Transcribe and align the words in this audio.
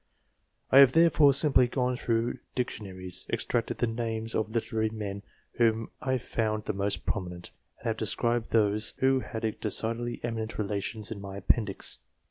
I 0.71 0.79
have 0.79 0.93
therefore 0.93 1.31
simply 1.31 1.67
gone 1.67 1.95
through 1.95 2.39
dictionaries, 2.55 3.27
extracted 3.31 3.77
the 3.77 3.85
names 3.85 4.33
of 4.33 4.49
literary 4.49 4.89
men 4.89 5.21
whom 5.59 5.91
I 6.01 6.17
found 6.17 6.65
the 6.65 6.73
most 6.73 7.05
prominent, 7.05 7.51
and 7.81 7.85
have 7.89 7.97
described 7.97 8.49
those 8.49 8.95
who 8.97 9.19
had 9.19 9.43
decidedly 9.61 10.19
eminent 10.23 10.57
relations 10.57 11.11
in 11.11 11.21
my 11.21 11.37
appendix. 11.37 11.99